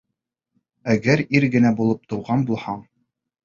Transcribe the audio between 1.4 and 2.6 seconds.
генә булып тыуған